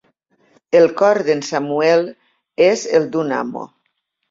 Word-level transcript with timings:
El 0.79 0.89
cor 1.01 1.19
d'en 1.27 1.43
Samuel 1.49 2.03
és 2.71 2.89
el 3.03 3.09
d'un 3.15 3.33
amo. 3.45 3.71